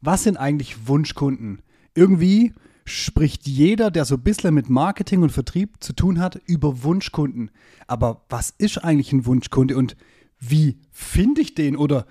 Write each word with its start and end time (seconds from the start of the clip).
Was 0.00 0.22
sind 0.22 0.36
eigentlich 0.36 0.86
Wunschkunden? 0.86 1.62
Irgendwie 1.94 2.52
spricht 2.84 3.46
jeder, 3.46 3.90
der 3.90 4.04
so 4.04 4.14
ein 4.14 4.22
bisschen 4.22 4.54
mit 4.54 4.70
Marketing 4.70 5.22
und 5.22 5.30
Vertrieb 5.30 5.76
zu 5.80 5.92
tun 5.92 6.20
hat, 6.20 6.40
über 6.46 6.82
Wunschkunden. 6.82 7.50
Aber 7.86 8.24
was 8.28 8.50
ist 8.56 8.78
eigentlich 8.78 9.12
ein 9.12 9.26
Wunschkunde 9.26 9.76
und 9.76 9.96
wie 10.40 10.78
finde 10.90 11.40
ich 11.40 11.54
den? 11.54 11.76
Oder 11.76 12.06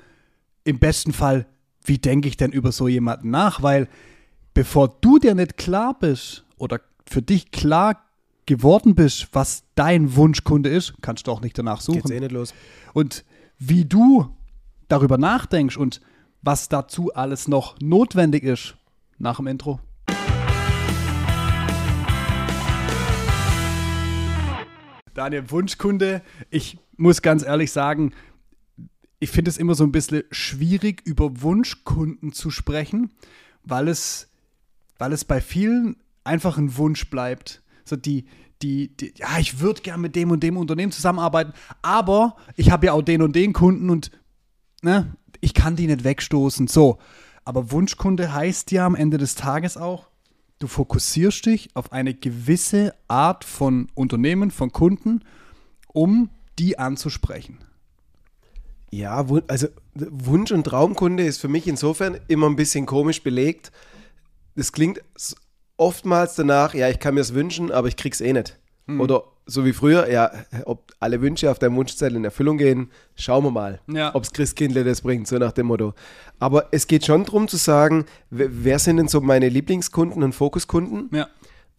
im 0.64 0.80
besten 0.80 1.14
Fall, 1.14 1.48
wie 1.84 1.98
denke 1.98 2.28
ich 2.28 2.38
denn 2.38 2.52
über 2.52 2.72
so 2.72 2.88
jemanden 2.88 3.30
nach? 3.30 3.64
Weil 3.64 3.88
bevor 4.54 4.90
du 5.02 5.18
dir 5.18 5.34
nicht 5.34 5.58
klar 5.58 5.98
bist 5.98 6.46
oder 6.58 6.82
für 7.06 7.22
dich 7.22 7.52
klar 7.52 8.04
geworden 8.46 8.96
bist, 8.96 9.30
was 9.32 9.64
dein 9.76 10.16
Wunschkunde 10.16 10.70
ist, 10.70 10.96
kannst 11.02 11.28
du 11.28 11.32
auch 11.32 11.42
nicht 11.42 11.58
danach 11.58 11.82
suchen. 11.82 12.02
Geht's 12.02 12.12
eh 12.12 12.20
nicht 12.20 12.32
los. 12.32 12.54
Und 12.94 13.24
wie 13.58 13.86
du 13.86 14.28
darüber 14.88 15.18
nachdenkst 15.18 15.78
und 15.78 16.02
was 16.42 16.70
dazu 16.70 17.14
alles 17.14 17.48
noch 17.48 17.80
notwendig 17.80 18.44
ist, 18.44 18.76
nach 19.18 19.38
dem 19.38 19.48
Intro. 19.48 19.80
Daniel, 25.14 25.50
Wunschkunde, 25.50 26.22
ich 26.52 26.78
muss 26.96 27.24
ganz 27.24 27.44
ehrlich 27.44 27.72
sagen, 27.72 28.14
ich 29.20 29.32
finde 29.32 29.50
es 29.50 29.58
immer 29.58 29.74
so 29.74 29.84
ein 29.84 29.92
bisschen 29.92 30.24
schwierig, 30.32 31.02
über 31.06 31.42
Wunschkunden 31.42 32.34
zu 32.34 32.52
sprechen, 32.52 33.12
weil 33.64 33.88
es, 33.88 34.30
weil 35.00 35.12
es 35.14 35.26
bei 35.26 35.42
vielen 35.42 35.98
einfach 36.24 36.58
ein 36.58 36.78
Wunsch 36.78 37.10
bleibt. 37.10 37.64
So 37.84 37.96
die, 37.96 38.26
die, 38.62 38.96
die 38.96 39.14
ja, 39.18 39.40
ich 39.40 39.60
würde 39.60 39.82
gerne 39.82 40.02
mit 40.02 40.16
dem 40.16 40.30
und 40.30 40.44
dem 40.44 40.56
Unternehmen 40.56 40.92
zusammenarbeiten, 40.92 41.54
aber 41.82 42.36
ich 42.56 42.70
habe 42.70 42.88
ja 42.88 42.94
auch 42.94 43.02
den 43.02 43.24
und 43.24 43.36
den 43.36 43.54
Kunden 43.54 43.90
und 43.90 44.12
ne, 44.84 45.17
ich 45.42 45.54
kann 45.54 45.76
die 45.76 45.88
nicht 45.88 46.04
wegstoßen. 46.04 46.68
So. 46.68 46.98
Aber 47.46 47.72
Wunschkunde 47.72 48.34
heißt 48.34 48.72
ja 48.72 48.86
am 48.86 48.96
Ende 48.96 49.18
des 49.18 49.36
Tages 49.36 49.78
auch, 49.78 50.08
du 50.60 50.68
fokussierst 50.68 51.46
dich 51.46 51.70
auf 51.76 51.92
eine 51.92 52.14
gewisse 52.14 52.94
Art 53.08 53.44
von 53.44 53.90
Unternehmen, 53.94 54.52
von 54.52 54.72
Kunden, 54.72 55.24
um 55.88 56.30
die 56.60 56.78
anzusprechen. 56.78 57.60
Ja, 58.92 59.26
also 59.48 59.68
Wunsch- 59.96 60.52
und 60.52 60.64
Traumkunde 60.66 61.24
ist 61.24 61.40
für 61.40 61.48
mich 61.48 61.68
insofern 61.68 62.20
immer 62.28 62.48
ein 62.48 62.56
bisschen 62.56 62.86
komisch 62.86 63.22
belegt. 63.22 63.72
Es 64.56 64.72
klingt 64.72 65.02
oftmals 65.78 66.36
danach, 66.36 66.74
ja, 66.74 66.90
ich 66.90 67.00
kann 67.00 67.16
mir 67.16 67.22
es 67.22 67.34
wünschen, 67.34 67.72
aber 67.72 67.88
ich 67.88 67.96
krieg's 67.96 68.22
eh 68.22 68.34
nicht. 68.34 68.58
Hm. 68.88 69.02
Oder 69.02 69.24
so 69.46 69.66
wie 69.66 69.74
früher, 69.74 70.10
ja, 70.10 70.32
ob 70.66 70.92
alle 71.00 71.22
Wünsche 71.22 71.50
auf 71.50 71.60
deinem 71.60 71.76
Wunschzettel 71.76 72.18
in 72.18 72.26
Erfüllung 72.26 72.58
gehen, 72.58 72.92
schauen 73.16 73.44
wir 73.46 73.52
mal, 73.52 73.80
ja. 73.88 74.14
ob's 74.14 74.34
Christkindle 74.34 74.84
das 74.84 75.02
bringt, 75.02 75.28
so 75.28 75.38
nach 75.38 75.54
dem 75.54 75.68
Motto. 75.68 75.94
Aber 76.40 76.68
es 76.72 76.88
geht 76.88 77.06
schon 77.06 77.24
darum 77.24 77.48
zu 77.48 77.58
sagen, 77.58 78.06
wer 78.30 78.80
sind 78.80 78.98
denn 78.98 79.08
so 79.08 79.22
meine 79.22 79.50
Lieblingskunden 79.50 80.24
und 80.24 80.34
Fokuskunden? 80.34 81.10
Ja. 81.14 81.28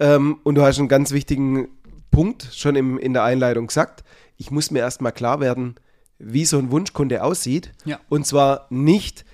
Ähm, 0.00 0.38
und 0.44 0.54
du 0.54 0.62
hast 0.62 0.78
einen 0.78 0.88
ganz 0.88 1.12
wichtigen 1.12 1.68
Punkt 2.10 2.48
schon 2.52 2.76
im, 2.76 2.98
in 2.98 3.12
der 3.12 3.24
Einleitung 3.24 3.66
gesagt. 3.66 4.04
Ich 4.36 4.50
muss 4.50 4.70
mir 4.70 4.80
erstmal 4.80 5.12
klar 5.12 5.40
werden, 5.40 5.74
wie 6.18 6.44
so 6.44 6.58
ein 6.58 6.70
Wunschkunde 6.70 7.22
aussieht. 7.22 7.72
Ja. 7.84 8.00
Und 8.08 8.26
zwar 8.26 8.66
nicht 8.70 9.24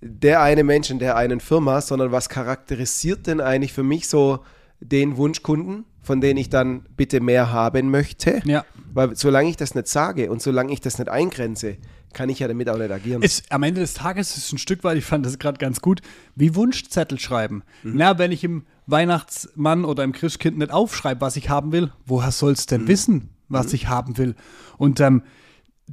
der 0.00 0.40
eine 0.42 0.64
Mensch 0.64 0.90
in 0.90 0.98
der 0.98 1.16
einen 1.16 1.40
Firma, 1.40 1.80
sondern 1.80 2.12
was 2.12 2.28
charakterisiert 2.28 3.26
denn 3.26 3.40
eigentlich 3.40 3.72
für 3.72 3.82
mich 3.82 4.08
so 4.08 4.40
den 4.80 5.16
Wunschkunden, 5.16 5.84
von 6.02 6.20
denen 6.20 6.38
ich 6.38 6.50
dann 6.50 6.86
bitte 6.96 7.20
mehr 7.20 7.52
haben 7.52 7.90
möchte? 7.90 8.42
Ja. 8.44 8.64
Weil 8.92 9.14
solange 9.16 9.48
ich 9.50 9.56
das 9.56 9.74
nicht 9.74 9.88
sage 9.88 10.30
und 10.30 10.42
solange 10.42 10.72
ich 10.72 10.80
das 10.80 10.98
nicht 10.98 11.08
eingrenze, 11.08 11.76
kann 12.12 12.28
ich 12.28 12.40
ja 12.40 12.48
damit 12.48 12.68
auch 12.68 12.78
nicht 12.78 12.90
agieren. 12.90 13.22
Ist, 13.22 13.50
am 13.52 13.62
Ende 13.62 13.80
des 13.80 13.94
Tages 13.94 14.36
ist 14.36 14.46
es 14.46 14.52
ein 14.52 14.58
Stück 14.58 14.82
weit, 14.82 14.98
ich 14.98 15.04
fand 15.04 15.24
das 15.24 15.38
gerade 15.38 15.58
ganz 15.58 15.80
gut, 15.80 16.00
wie 16.34 16.54
Wunschzettel 16.54 17.18
schreiben. 17.18 17.62
Mhm. 17.82 17.92
Na, 17.94 18.18
wenn 18.18 18.32
ich 18.32 18.42
im 18.42 18.64
Weihnachtsmann 18.86 19.84
oder 19.84 20.02
im 20.02 20.12
Christkind 20.12 20.58
nicht 20.58 20.72
aufschreibe, 20.72 21.20
was 21.20 21.36
ich 21.36 21.48
haben 21.48 21.70
will, 21.72 21.92
woher 22.06 22.32
soll 22.32 22.52
es 22.52 22.66
denn 22.66 22.82
mhm. 22.82 22.88
wissen, 22.88 23.28
was 23.48 23.68
mhm. 23.68 23.74
ich 23.74 23.88
haben 23.88 24.18
will? 24.18 24.34
Und 24.76 24.98
ähm, 25.00 25.22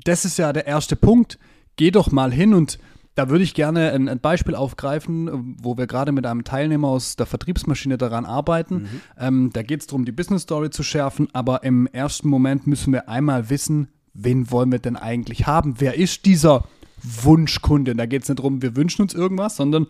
das 0.04 0.26
ist 0.26 0.38
ja 0.38 0.54
der 0.54 0.66
erste 0.66 0.96
Punkt. 0.96 1.38
Geh 1.76 1.92
doch 1.92 2.12
mal 2.12 2.32
hin 2.32 2.54
und 2.54 2.80
da 3.18 3.30
würde 3.30 3.44
ich 3.44 3.56
gerne 3.56 3.94
ein, 3.94 4.08
ein, 4.08 4.20
Beispiel 4.20 4.54
aufgreifen, 4.54 5.56
wo 5.60 5.76
wir 5.76 5.88
gerade 5.88 6.12
mit 6.12 6.28
einem 6.28 6.44
Teilnehmer 6.44 6.90
aus 6.90 7.16
der 7.16 7.26
Vertriebsmaschine 7.26 7.98
daran 7.98 8.26
arbeiten. 8.26 8.76
Mhm. 8.76 9.02
Ähm, 9.18 9.50
da 9.54 9.64
geht 9.64 9.82
es 9.82 9.88
darum, 9.88 10.06
die 10.06 10.12
Business 10.12 10.44
Story 10.44 10.70
zu 10.70 10.84
schärfen, 10.84 11.28
aber 11.34 11.64
im 11.64 11.88
ersten 11.88 12.30
Moment 12.30 12.68
müssen 12.68 12.94
wir 12.94 13.10
einmal 13.10 13.50
wissen, 13.50 13.88
wen 14.14 14.52
wollen 14.52 14.72
wir 14.72 14.78
denn 14.78 14.96
eigentlich 14.96 15.48
haben? 15.48 15.76
Wer 15.80 15.96
ist 15.96 16.26
dieser 16.28 16.66
Wunschkunde? 17.02 17.96
Da 17.96 18.06
geht 18.06 18.22
es 18.22 18.30
nicht 18.30 18.38
darum, 18.38 18.62
wir 18.62 18.76
wünschen 18.76 19.02
uns 19.02 19.16
irgendwas, 19.16 19.56
sondern 19.56 19.88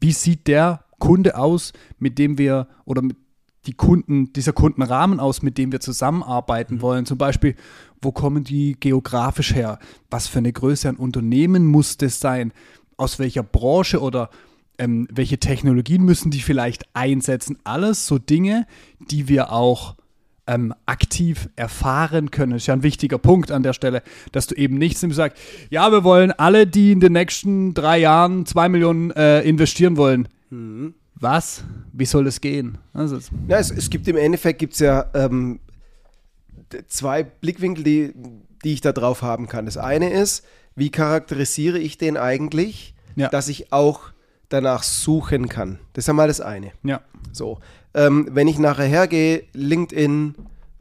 wie 0.00 0.12
sieht 0.12 0.46
der 0.46 0.84
Kunde 1.00 1.36
aus, 1.36 1.72
mit 1.98 2.16
dem 2.16 2.38
wir 2.38 2.68
oder 2.84 3.02
mit 3.02 3.16
die 3.66 3.74
Kunden, 3.74 4.32
dieser 4.32 4.52
Kundenrahmen 4.52 5.20
aus, 5.20 5.42
mit 5.42 5.58
dem 5.58 5.72
wir 5.72 5.80
zusammenarbeiten 5.80 6.76
mhm. 6.76 6.82
wollen. 6.82 7.06
Zum 7.06 7.18
Beispiel, 7.18 7.54
wo 8.00 8.12
kommen 8.12 8.44
die 8.44 8.76
geografisch 8.78 9.54
her? 9.54 9.78
Was 10.10 10.26
für 10.26 10.38
eine 10.38 10.52
Größe 10.52 10.88
an 10.88 10.96
Unternehmen 10.96 11.66
muss 11.66 11.96
das 11.96 12.20
sein? 12.20 12.52
Aus 12.96 13.18
welcher 13.18 13.42
Branche 13.42 14.00
oder 14.00 14.30
ähm, 14.78 15.06
welche 15.10 15.38
Technologien 15.38 16.02
müssen 16.02 16.30
die 16.30 16.40
vielleicht 16.40 16.84
einsetzen? 16.94 17.58
Alles 17.64 18.06
so 18.06 18.18
Dinge, 18.18 18.66
die 18.98 19.28
wir 19.28 19.52
auch 19.52 19.94
ähm, 20.48 20.74
aktiv 20.86 21.48
erfahren 21.54 22.32
können. 22.32 22.52
Das 22.52 22.62
ist 22.62 22.66
ja 22.66 22.74
ein 22.74 22.82
wichtiger 22.82 23.18
Punkt 23.18 23.52
an 23.52 23.62
der 23.62 23.74
Stelle, 23.74 24.02
dass 24.32 24.48
du 24.48 24.56
eben 24.56 24.76
nicht 24.76 24.98
sagst, 24.98 25.38
ja, 25.70 25.92
wir 25.92 26.02
wollen 26.02 26.32
alle, 26.32 26.66
die 26.66 26.90
in 26.90 26.98
den 26.98 27.12
nächsten 27.12 27.74
drei 27.74 27.98
Jahren 27.98 28.44
zwei 28.44 28.68
Millionen 28.68 29.12
äh, 29.12 29.42
investieren 29.42 29.96
wollen. 29.96 30.26
Mhm 30.50 30.94
was? 31.22 31.64
Wie 31.92 32.04
soll 32.04 32.24
das 32.24 32.40
gehen? 32.40 32.78
Also, 32.92 33.18
ja, 33.48 33.58
es, 33.58 33.70
es, 33.70 33.90
gibt 33.90 34.08
im 34.08 34.16
Endeffekt 34.16 34.58
gibt's 34.58 34.80
ja 34.80 35.06
ähm, 35.14 35.60
zwei 36.88 37.22
Blickwinkel, 37.22 37.84
die, 37.84 38.12
die 38.64 38.72
ich 38.72 38.80
da 38.80 38.92
drauf 38.92 39.22
haben 39.22 39.46
kann. 39.46 39.66
Das 39.66 39.76
eine 39.76 40.10
ist, 40.10 40.44
wie 40.74 40.90
charakterisiere 40.90 41.78
ich 41.78 41.98
den 41.98 42.16
eigentlich, 42.16 42.94
ja. 43.16 43.28
dass 43.28 43.48
ich 43.48 43.72
auch 43.72 44.10
danach 44.48 44.82
suchen 44.82 45.48
kann. 45.48 45.78
Das 45.92 46.02
ist 46.02 46.08
ja 46.08 46.14
mal 46.14 46.28
das 46.28 46.40
eine. 46.40 46.72
Ja. 46.82 47.00
So. 47.32 47.58
Ähm, 47.94 48.28
wenn 48.32 48.48
ich 48.48 48.58
nachher 48.58 48.86
hergehe, 48.86 49.44
LinkedIn, 49.52 50.34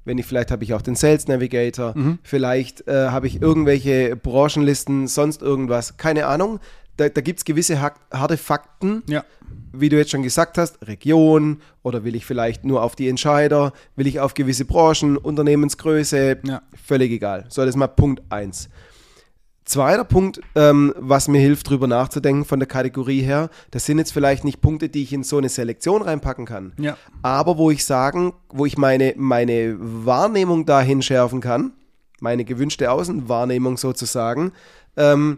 wenn 0.06 0.18
ich 0.18 0.26
vielleicht 0.26 0.52
habe 0.52 0.64
ich 0.64 0.74
auch 0.74 0.82
den 0.82 0.96
Sales 0.96 1.28
Navigator, 1.28 1.96
mhm. 1.96 2.20
vielleicht 2.24 2.88
äh, 2.88 3.10
habe 3.10 3.28
ich 3.28 3.42
irgendwelche 3.42 4.16
Branchenlisten, 4.16 5.08
sonst 5.08 5.42
irgendwas, 5.42 5.98
keine 5.98 6.26
Ahnung 6.26 6.60
da, 6.98 7.10
da 7.10 7.22
gibt 7.22 7.40
es 7.40 7.46
gewisse 7.46 7.82
harte 7.82 8.38
Fakten, 8.38 9.04
ja. 9.08 9.24
wie 9.74 9.90
du 9.90 9.98
jetzt 9.98 10.12
schon 10.12 10.24
gesagt 10.24 10.58
hast, 10.58 10.86
Region 10.86 11.62
oder 11.84 12.04
will 12.04 12.16
ich 12.16 12.26
vielleicht 12.26 12.66
nur 12.66 12.84
auf 12.84 12.96
die 12.96 13.10
Entscheider, 13.10 13.74
will 13.96 14.08
ich 14.08 14.20
auf 14.20 14.34
gewisse 14.34 14.66
Branchen, 14.66 15.18
Unternehmensgröße, 15.18 16.40
ja. 16.44 16.62
völlig 16.86 17.12
egal. 17.12 17.46
So, 17.50 17.62
das 17.62 17.72
ist 17.72 17.76
mal 17.78 17.88
Punkt 17.88 18.22
1. 18.30 18.70
Zweiter 19.64 20.04
Punkt, 20.04 20.42
ähm, 20.56 20.94
was 20.98 21.28
mir 21.28 21.40
hilft, 21.40 21.68
darüber 21.68 21.88
nachzudenken 21.88 22.46
von 22.46 22.60
der 22.60 22.68
Kategorie 22.68 23.22
her, 23.22 23.50
das 23.70 23.86
sind 23.86 24.00
jetzt 24.00 24.12
vielleicht 24.12 24.44
nicht 24.44 24.60
Punkte, 24.60 24.90
die 24.90 25.04
ich 25.04 25.14
in 25.14 25.24
so 25.24 25.38
eine 25.38 25.50
Selektion 25.50 26.02
reinpacken 26.02 26.46
kann, 26.46 26.74
ja. 26.78 26.98
aber 27.22 27.58
wo 27.58 27.72
ich 27.72 27.86
sagen, 27.86 28.34
wo 28.50 28.66
ich 28.66 28.78
meine, 28.78 29.14
meine 29.18 29.78
Wahrnehmung 29.80 30.66
dahin 30.66 31.02
schärfen 31.02 31.42
kann, 31.42 31.74
meine 32.20 32.44
gewünschte 32.44 32.92
Außenwahrnehmung 32.92 33.78
sozusagen, 33.78 34.52
ähm, 34.98 35.38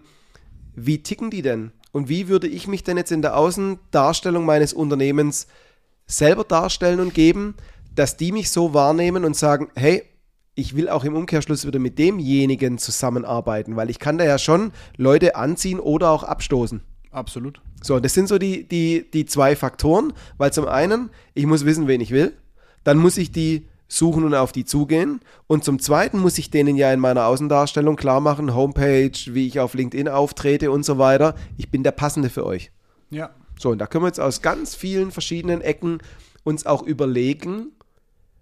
wie 0.76 1.04
ticken 1.04 1.30
die 1.30 1.42
denn? 1.42 1.72
Und 1.92 2.10
wie 2.10 2.28
würde 2.28 2.48
ich 2.48 2.68
mich 2.68 2.84
denn 2.84 2.98
jetzt 2.98 3.12
in 3.12 3.22
der 3.22 3.38
Außendarstellung 3.38 4.46
meines 4.46 4.74
Unternehmens 4.74 5.48
selber 6.08 6.44
darstellen 6.44 7.00
und 7.00 7.14
geben, 7.14 7.56
dass 7.96 8.18
die 8.18 8.32
mich 8.32 8.50
so 8.50 8.74
wahrnehmen 8.74 9.26
und 9.26 9.36
sagen, 9.36 9.70
hey, 9.76 10.04
ich 10.56 10.76
will 10.76 10.90
auch 10.90 11.04
im 11.04 11.16
Umkehrschluss 11.16 11.66
wieder 11.66 11.80
mit 11.80 11.98
demjenigen 11.98 12.78
zusammenarbeiten, 12.78 13.76
weil 13.76 13.90
ich 13.90 14.00
kann 14.00 14.18
da 14.18 14.26
ja 14.26 14.38
schon 14.38 14.72
Leute 14.98 15.36
anziehen 15.36 15.80
oder 15.80 16.12
auch 16.12 16.24
abstoßen. 16.24 16.82
Absolut. 17.12 17.62
So, 17.82 18.00
das 18.00 18.14
sind 18.14 18.28
so 18.28 18.38
die, 18.38 18.68
die, 18.68 19.10
die 19.12 19.26
zwei 19.26 19.56
Faktoren, 19.56 20.14
weil 20.38 20.54
zum 20.54 20.68
einen, 20.68 21.10
ich 21.34 21.46
muss 21.46 21.66
wissen, 21.66 21.88
wen 21.88 22.02
ich 22.02 22.12
will, 22.12 22.34
dann 22.84 22.98
muss 22.98 23.18
ich 23.18 23.32
die 23.32 23.68
suchen 23.94 24.24
und 24.24 24.34
auf 24.34 24.52
die 24.52 24.66
zugehen. 24.66 25.20
Und 25.48 25.64
zum 25.64 25.80
Zweiten 25.80 26.20
muss 26.20 26.38
ich 26.38 26.50
denen 26.50 26.76
ja 26.76 26.92
in 26.92 27.00
meiner 27.00 27.28
Außendarstellung 27.28 27.96
klar 27.96 28.22
machen, 28.22 28.56
Homepage, 28.56 29.12
wie 29.28 29.48
ich 29.48 29.60
auf 29.60 29.74
LinkedIn 29.74 30.08
auftrete 30.08 30.72
und 30.72 30.84
so 30.84 30.98
weiter. 30.98 31.36
Ich 31.58 31.70
bin 31.70 31.84
der 31.84 31.92
Passende 31.92 32.30
für 32.30 32.46
euch. 32.46 32.72
Ja. 33.10 33.30
So, 33.60 33.70
und 33.70 33.78
da 33.78 33.86
können 33.86 34.04
wir 34.04 34.08
jetzt 34.08 34.20
aus 34.20 34.42
ganz 34.42 34.74
vielen 34.74 35.12
verschiedenen 35.12 35.62
Ecken 35.62 36.00
uns 36.44 36.66
auch 36.66 36.82
überlegen, 36.82 37.68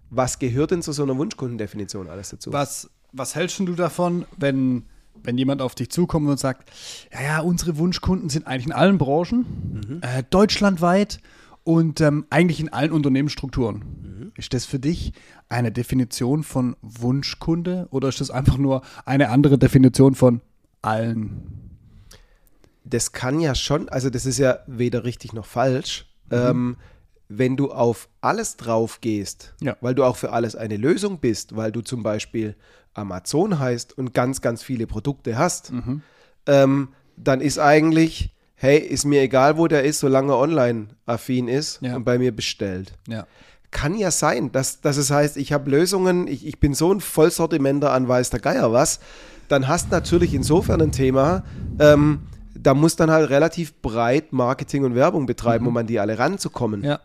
was 0.10 0.40
gehört 0.40 0.72
denn 0.72 0.82
zu 0.82 0.94
so 0.94 1.04
einer 1.04 1.18
Wunschkundendefinition 1.18 2.10
alles 2.10 2.30
dazu? 2.30 2.54
Was, 2.54 2.90
was 3.12 3.36
hältst 3.36 3.60
du 3.60 3.74
davon, 3.76 4.26
wenn, 4.38 4.86
wenn 5.22 5.38
jemand 5.38 5.62
auf 5.62 5.76
dich 5.76 5.90
zukommt 5.90 6.30
und 6.30 6.40
sagt, 6.40 6.70
ja, 7.14 7.22
ja, 7.22 7.40
unsere 7.42 7.78
Wunschkunden 7.78 8.30
sind 8.30 8.48
eigentlich 8.48 8.68
in 8.68 8.72
allen 8.72 8.98
Branchen, 8.98 9.46
mhm. 9.86 10.02
äh, 10.02 10.24
deutschlandweit 10.30 11.20
und 11.64 12.00
ähm, 12.02 12.26
eigentlich 12.30 12.60
in 12.60 12.70
allen 12.70 12.92
Unternehmensstrukturen. 12.92 14.11
Ist 14.42 14.54
das 14.54 14.66
für 14.66 14.80
dich 14.80 15.14
eine 15.48 15.72
Definition 15.72 16.44
von 16.44 16.76
Wunschkunde 16.82 17.88
oder 17.92 18.10
ist 18.10 18.20
das 18.20 18.32
einfach 18.32 18.58
nur 18.58 18.82
eine 19.06 19.30
andere 19.30 19.58
Definition 19.58 20.16
von 20.16 20.42
allen? 20.82 21.62
das 22.84 23.12
kann 23.12 23.40
ja 23.40 23.56
schon, 23.56 23.90
also 23.90 24.10
das 24.10 24.26
ist 24.26 24.38
ja 24.38 24.60
weder 24.68 25.04
richtig 25.04 25.34
noch 25.34 25.46
falsch, 25.46 26.06
mhm. 26.30 26.38
ähm, 26.38 26.78
wenn 27.30 27.56
du 27.56 27.72
auf 27.72 28.10
alles 28.20 28.58
drauf 28.58 29.00
gehst, 29.02 29.54
ja. 29.62 29.78
weil 29.82 29.96
du 29.96 30.04
auch 30.04 30.18
für 30.18 30.32
alles 30.32 30.56
eine 30.56 30.78
Lösung 30.78 31.20
bist, 31.20 31.56
weil 31.56 31.72
du 31.72 31.82
zum 31.82 32.04
Beispiel 32.04 32.56
Amazon 32.94 33.60
heißt 33.60 33.98
und 33.98 34.14
ganz, 34.14 34.42
ganz 34.42 34.64
viele 34.64 34.86
Produkte 34.88 35.38
hast, 35.38 35.72
mhm. 35.72 36.02
ähm, 36.46 36.90
dann 37.16 37.40
ist 37.40 37.60
eigentlich, 37.60 38.36
hey, 38.56 38.78
ist 38.78 39.06
mir 39.06 39.22
egal, 39.22 39.58
wo 39.58 39.68
der 39.68 39.84
ist, 39.84 40.00
solange 40.00 40.34
er 40.34 40.40
online 40.40 40.88
affin 41.06 41.48
ist 41.48 41.82
ja. 41.82 41.96
und 41.96 42.04
bei 42.04 42.18
mir 42.18 42.36
bestellt. 42.36 42.94
Ja. 43.08 43.28
Kann 43.72 43.96
ja 43.96 44.12
sein, 44.12 44.52
dass, 44.52 44.82
dass 44.82 44.98
es 44.98 45.12
heißt, 45.12 45.38
ich 45.38 45.54
habe 45.54 45.70
Lösungen, 45.72 46.28
ich, 46.28 46.46
ich 46.46 46.60
bin 46.60 46.74
so 46.74 46.94
ein 46.94 47.00
Vollsortimenter 47.00 47.92
an 47.92 48.08
weiß 48.08 48.30
der 48.30 48.40
Geier 48.40 48.72
was, 48.72 49.00
dann 49.48 49.68
hast 49.68 49.92
natürlich 49.92 50.34
insofern 50.34 50.82
ein 50.82 50.92
Thema, 50.92 51.44
ähm, 51.80 52.22
da 52.54 52.74
muss 52.74 52.96
dann 52.96 53.12
halt 53.12 53.30
relativ 53.30 53.82
breit 53.82 54.34
Marketing 54.34 54.84
und 54.84 54.96
Werbung 54.96 55.26
betreiben, 55.26 55.66
mhm. 55.66 55.70
um 55.70 55.78
an 55.78 55.88
die 55.88 56.00
alle 56.00 56.20
ranzukommen. 56.20 56.84
Ja. 56.84 57.00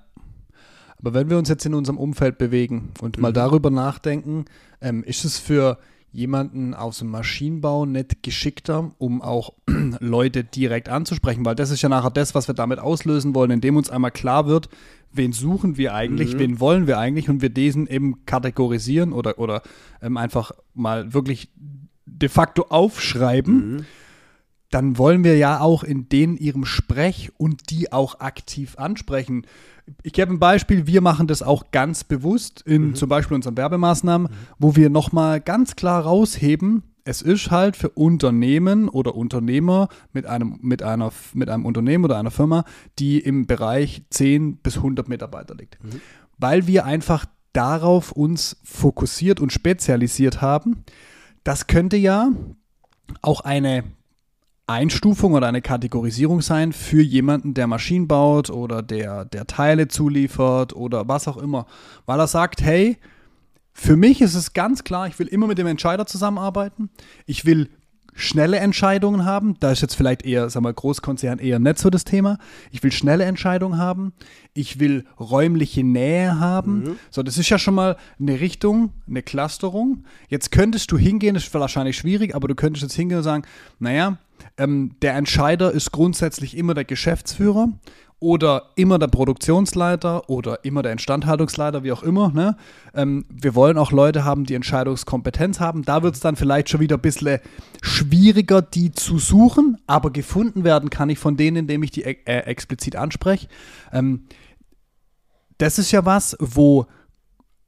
Aber 0.99 1.15
wenn 1.15 1.31
wir 1.31 1.39
uns 1.39 1.49
jetzt 1.49 1.67
in 1.67 1.75
unserem 1.75 1.99
Umfeld 1.99 2.39
bewegen 2.39 2.91
und 3.01 3.17
mhm. 3.17 3.23
mal 3.23 3.33
darüber 3.33 3.71
nachdenken, 3.71 4.45
ähm, 4.81 5.03
ist 5.05 5.25
es 5.25 5.39
für 5.39 5.79
jemanden 6.13 6.73
aus 6.73 7.01
dem 7.01 7.09
Maschinenbau 7.09 7.85
nicht 7.85 8.23
geschickter, 8.23 8.93
um 8.97 9.21
auch 9.21 9.53
Leute 10.01 10.45
direkt 10.45 10.89
anzusprechen, 10.89 11.45
weil 11.45 11.55
das 11.55 11.71
ist 11.71 11.83
ja 11.83 11.91
nachher 11.91 12.11
das, 12.11 12.35
was 12.35 12.49
wir 12.49 12.55
damit 12.55 12.79
auslösen 12.79 13.35
wollen, 13.35 13.51
indem 13.51 13.77
uns 13.77 13.91
einmal 13.91 14.13
klar 14.13 14.47
wird, 14.47 14.71
wen 15.13 15.33
suchen 15.33 15.77
wir 15.77 15.95
eigentlich, 15.95 16.35
mhm. 16.35 16.39
wen 16.39 16.61
wollen 16.61 16.87
wir 16.87 16.99
eigentlich 16.99 17.29
und 17.29 17.43
wir 17.43 17.51
diesen 17.51 17.87
eben 17.87 18.25
kategorisieren 18.27 19.13
oder, 19.13 19.39
oder 19.39 19.63
ähm, 20.03 20.17
einfach 20.17 20.53
mal 20.75 21.15
wirklich 21.15 21.51
de 22.05 22.29
facto 22.29 22.67
aufschreiben. 22.69 23.77
Mhm 23.77 23.87
dann 24.71 24.99
wollen 24.99 25.25
wir 25.25 25.37
ja 25.37 25.61
auch 25.61 25.85
in 25.85 26.09
denen 26.09 26.37
ihrem 26.37 26.65
Sprech 26.65 27.31
und 27.39 27.71
die 27.71 27.93
auch 27.93 28.21
aktiv 28.21 28.77
ansprechen. 28.79 29.47
Ich 30.03 30.13
gebe 30.13 30.33
ein 30.33 30.41
Beispiel, 30.41 30.87
wir 30.87 31.01
machen 31.01 31.29
das 31.29 31.43
auch 31.43 31.71
ganz 31.71 32.03
bewusst 32.05 32.63
in 32.63 32.89
mhm. 32.89 32.95
zum 32.95 33.09
Beispiel 33.09 33.37
unseren 33.37 33.57
Werbemaßnahmen, 33.57 34.31
mhm. 34.31 34.37
wo 34.59 34.75
wir 34.75 34.91
nochmal 34.91 35.41
ganz 35.41 35.77
klar 35.77 36.03
rausheben, 36.03 36.83
es 37.07 37.23
ist 37.23 37.53
halt 37.53 37.77
für 37.77 37.91
Unternehmen 37.91 38.89
oder 38.89 39.15
Unternehmer 39.15 39.89
mit 40.13 40.27
einem, 40.27 40.59
mit, 40.61 40.83
einer, 40.83 41.13
mit 41.35 41.49
einem 41.49 41.65
Unternehmen 41.65 42.05
oder 42.05 42.19
einer 42.19 42.33
Firma, 42.33 42.65
die 42.99 43.21
im 43.21 43.47
Bereich 43.47 44.03
10 44.11 44.57
bis 44.57 44.79
100 44.79 45.09
Mitarbeiter 45.09 45.55
liegt. 45.55 45.83
Mhm. 45.83 46.01
Weil 46.37 46.67
wir 46.67 46.85
einfach 46.85 47.25
darauf 47.53 48.11
uns 48.11 48.57
fokussiert 48.65 49.41
und 49.41 49.53
spezialisiert 49.53 50.43
haben. 50.43 50.85
Das 51.45 51.69
könnte 51.69 51.97
ja 51.97 52.31
auch 53.23 53.41
eine 53.41 53.85
Einstufung 54.67 55.35
oder 55.35 55.47
eine 55.47 55.63
Kategorisierung 55.63 56.43
sein 56.43 56.73
für 56.73 57.01
jemanden, 57.01 57.55
der 57.55 57.69
Maschinen 57.69 58.09
baut 58.09 58.51
oder 58.51 58.83
der, 58.83 59.25
der 59.25 59.47
Teile 59.47 59.87
zuliefert 59.87 60.75
oder 60.75 61.07
was 61.07 61.29
auch 61.29 61.37
immer. 61.37 61.67
Weil 62.05 62.19
er 62.19 62.27
sagt, 62.27 62.63
hey, 62.63 62.99
für 63.79 63.95
mich 63.95 64.23
ist 64.23 64.35
es 64.35 64.55
ganz 64.55 64.85
klar, 64.85 65.07
ich 65.07 65.19
will 65.19 65.27
immer 65.27 65.47
mit 65.47 65.59
dem 65.59 65.67
Entscheider 65.67 66.07
zusammenarbeiten. 66.07 66.89
Ich 67.27 67.45
will 67.45 67.69
schnelle 68.15 68.57
Entscheidungen 68.57 69.27
haben. 69.27 69.57
Da 69.61 69.71
ist 69.71 69.83
jetzt 69.83 69.95
vielleicht 69.95 70.25
eher, 70.25 70.49
sag 70.49 70.63
mal, 70.63 70.73
Großkonzern 70.73 71.39
eher 71.39 71.59
nicht 71.59 71.79
so 71.79 71.91
das 71.91 72.05
Thema. 72.05 72.39
Ich 72.71 72.83
will 72.83 72.91
schnelle 72.91 73.25
Entscheidungen 73.25 73.77
haben. 73.77 74.15
Ich 74.55 74.81
will 74.81 75.05
räumliche 75.21 75.85
Nähe 75.85 76.41
haben. 76.41 76.85
Mhm. 76.85 76.99
So, 77.11 77.23
das 77.23 77.37
ist 77.37 77.51
ja 77.51 77.59
schon 77.59 77.75
mal 77.75 77.99
eine 78.19 78.41
Richtung, 78.41 78.95
eine 79.07 79.23
Clusterung. 79.23 80.05
Jetzt 80.29 80.53
könntest 80.53 80.91
du 80.91 80.97
hingehen, 80.97 81.35
das 81.35 81.45
ist 81.45 81.53
wahrscheinlich 81.53 81.99
schwierig, 81.99 82.35
aber 82.35 82.49
du 82.49 82.55
könntest 82.55 82.83
jetzt 82.83 82.95
hingehen 82.95 83.19
und 83.19 83.25
sagen, 83.25 83.45
naja, 83.79 84.17
ähm, 84.57 84.93
der 85.03 85.17
Entscheider 85.17 85.71
ist 85.71 85.93
grundsätzlich 85.93 86.57
immer 86.57 86.73
der 86.73 86.87
Geschäftsführer 86.87 87.69
oder 88.19 88.71
immer 88.77 88.99
der 88.99 89.09
Produktionsleiter 89.09 90.31
oder 90.31 90.65
immer 90.65 90.83
der 90.83 90.93
Instandhaltungsleiter, 90.93 91.85
wie 91.85 91.93
auch 91.93 92.03
immer. 92.03 92.31
Ne? 92.31 92.57
Ähm, 92.95 93.27
wir 93.29 93.55
wollen 93.55 93.77
auch 93.77 93.93
Leute 93.93 94.25
haben, 94.25 94.45
die 94.45 94.55
Entscheidungskompetenz 94.55 95.61
haben. 95.61 95.83
Da 95.83 96.03
wird 96.03 96.15
es 96.15 96.21
dann 96.21 96.37
vielleicht 96.37 96.71
schon 96.71 96.81
wieder 96.81 96.97
ein 96.97 97.03
bisschen 97.03 97.41
schwieriger, 97.83 98.63
die 98.63 98.93
zu 98.93 99.19
suchen, 99.19 99.79
aber 99.87 100.11
gefunden 100.11 100.65
werden 100.65 100.89
kann 100.89 101.11
ich 101.11 101.19
von 101.19 101.37
denen, 101.37 101.59
indem 101.59 101.83
ich 101.83 101.91
die 101.91 102.05
äh, 102.05 102.15
explizit 102.25 102.97
anspreche. 102.97 103.49
Ähm, 103.93 104.25
das 105.59 105.79
ist 105.79 105.93
ja 105.93 106.05
was, 106.05 106.37
wo 106.41 106.87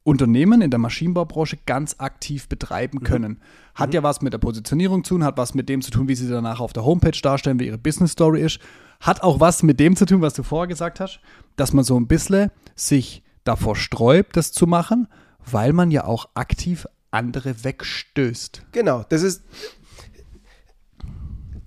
Unternehmen 0.03 0.61
in 0.61 0.71
der 0.71 0.79
Maschinenbaubranche 0.79 1.59
ganz 1.67 1.95
aktiv 1.99 2.49
betreiben 2.49 2.99
mhm. 3.01 3.03
können. 3.03 3.31
Mhm. 3.33 3.75
Hat 3.75 3.93
ja 3.93 4.01
was 4.01 4.21
mit 4.21 4.33
der 4.33 4.39
Positionierung 4.39 5.03
zu 5.03 5.13
tun, 5.13 5.23
hat 5.23 5.37
was 5.37 5.53
mit 5.53 5.69
dem 5.69 5.83
zu 5.83 5.91
tun, 5.91 6.07
wie 6.07 6.15
sie 6.15 6.27
danach 6.27 6.59
auf 6.59 6.73
der 6.73 6.85
Homepage 6.85 7.19
darstellen, 7.21 7.59
wie 7.59 7.67
ihre 7.67 7.77
Business 7.77 8.13
Story 8.13 8.41
ist. 8.41 8.59
Hat 8.99 9.23
auch 9.23 9.39
was 9.39 9.63
mit 9.63 9.79
dem 9.79 9.95
zu 9.95 10.05
tun, 10.05 10.21
was 10.21 10.33
du 10.33 10.43
vorher 10.43 10.67
gesagt 10.67 10.99
hast, 10.99 11.21
dass 11.55 11.73
man 11.73 11.83
so 11.83 11.97
ein 11.99 12.07
bisschen 12.07 12.51
sich 12.75 13.23
davor 13.43 13.75
sträubt, 13.75 14.35
das 14.35 14.51
zu 14.51 14.67
machen, 14.67 15.07
weil 15.49 15.73
man 15.73 15.89
ja 15.89 16.03
auch 16.03 16.29
aktiv 16.33 16.85
andere 17.11 17.63
wegstößt. 17.63 18.63
Genau, 18.71 19.05
das 19.07 19.23
ist 19.23 19.43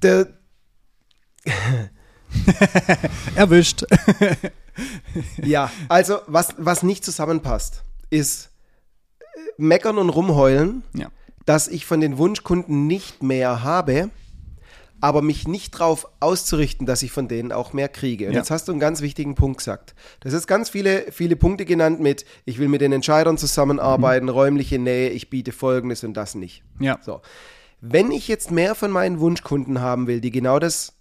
der 0.02 0.29
Erwischt. 3.34 3.84
ja, 5.43 5.70
also 5.88 6.20
was, 6.26 6.55
was 6.58 6.82
nicht 6.82 7.05
zusammenpasst, 7.05 7.82
ist 8.11 8.50
äh, 9.19 9.25
meckern 9.56 9.99
und 9.99 10.08
rumheulen, 10.11 10.82
ja. 10.94 11.08
dass 11.44 11.69
ich 11.69 11.87
von 11.87 12.00
den 12.00 12.19
Wunschkunden 12.19 12.87
nicht 12.87 13.23
mehr 13.23 13.62
habe, 13.62 14.11
aber 15.02 15.20
mich 15.20 15.49
nicht 15.49 15.75
darauf 15.75 16.06
auszurichten, 16.20 16.87
dass 16.87 17.02
ich 17.02 17.10
von 17.10 17.26
denen 17.26 17.50
auch 17.50 17.72
mehr 17.72 17.88
kriege. 17.88 18.28
Und 18.28 18.34
ja. 18.34 18.38
jetzt 18.38 18.52
hast 18.52 18.69
du 18.69 18.72
einen 18.72 18.81
ganz 18.81 19.02
wichtigen 19.02 19.34
Punkt 19.34 19.58
gesagt. 19.58 19.96
Das 20.20 20.32
ist 20.32 20.46
ganz 20.46 20.70
viele, 20.70 21.10
viele 21.10 21.34
Punkte 21.34 21.64
genannt 21.64 21.99
mit, 21.99 22.25
ich 22.44 22.58
will 22.58 22.69
mit 22.69 22.81
den 22.81 22.93
Entscheidern 22.93 23.37
zusammenarbeiten, 23.37 24.26
mhm. 24.26 24.32
räumliche 24.32 24.78
Nähe, 24.78 25.10
ich 25.10 25.28
biete 25.28 25.50
Folgendes 25.50 26.04
und 26.04 26.14
das 26.14 26.37
nicht. 26.37 26.62
Ja. 26.78 27.00
So. 27.02 27.20
Wenn 27.81 28.12
ich 28.12 28.28
jetzt 28.28 28.52
mehr 28.52 28.76
von 28.76 28.93
meinen 28.93 29.19
Wunschkunden 29.19 29.81
haben 29.81 30.06
will, 30.06 30.20
die 30.20 30.31
genau 30.31 30.60
das 30.60 30.93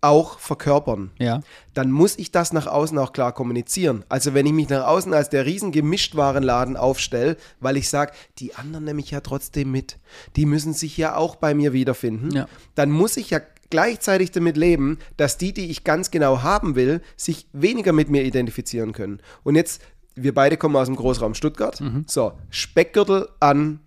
auch 0.00 0.38
verkörpern, 0.38 1.10
ja. 1.18 1.40
dann 1.74 1.90
muss 1.90 2.18
ich 2.18 2.32
das 2.32 2.52
nach 2.52 2.66
außen 2.66 2.96
auch 2.98 3.12
klar 3.12 3.32
kommunizieren. 3.32 4.04
Also 4.08 4.32
wenn 4.34 4.46
ich 4.46 4.52
mich 4.52 4.68
nach 4.68 4.86
außen 4.86 5.12
als 5.12 5.28
der 5.28 5.44
riesen 5.44 5.72
Gemischtwarenladen 5.72 6.76
aufstelle, 6.76 7.36
weil 7.60 7.76
ich 7.76 7.88
sage, 7.88 8.12
die 8.38 8.54
anderen 8.54 8.84
nehme 8.84 9.00
ich 9.00 9.10
ja 9.10 9.20
trotzdem 9.20 9.70
mit, 9.70 9.98
die 10.36 10.46
müssen 10.46 10.72
sich 10.72 10.96
ja 10.96 11.16
auch 11.16 11.36
bei 11.36 11.54
mir 11.54 11.72
wiederfinden, 11.72 12.30
ja. 12.32 12.48
dann 12.74 12.90
muss 12.90 13.16
ich 13.16 13.30
ja 13.30 13.40
gleichzeitig 13.68 14.30
damit 14.32 14.56
leben, 14.56 14.98
dass 15.16 15.38
die, 15.38 15.52
die 15.52 15.70
ich 15.70 15.84
ganz 15.84 16.10
genau 16.10 16.42
haben 16.42 16.74
will, 16.74 17.02
sich 17.16 17.46
weniger 17.52 17.92
mit 17.92 18.10
mir 18.10 18.24
identifizieren 18.24 18.92
können. 18.92 19.20
Und 19.44 19.54
jetzt, 19.54 19.82
wir 20.14 20.34
beide 20.34 20.56
kommen 20.56 20.76
aus 20.76 20.86
dem 20.86 20.96
Großraum 20.96 21.34
Stuttgart, 21.34 21.80
mhm. 21.80 22.04
so, 22.08 22.32
Speckgürtel 22.50 23.28
an 23.38 23.80